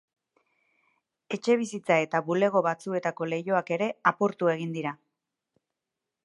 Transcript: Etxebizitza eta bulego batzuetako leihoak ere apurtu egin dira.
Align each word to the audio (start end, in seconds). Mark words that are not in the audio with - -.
Etxebizitza 1.35 1.97
eta 2.05 2.21
bulego 2.29 2.63
batzuetako 2.69 3.29
leihoak 3.35 3.71
ere 3.77 3.91
apurtu 4.15 4.51
egin 4.55 4.73
dira. 4.79 4.97